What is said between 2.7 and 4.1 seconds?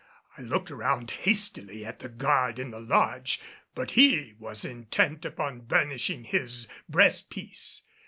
the lodge, but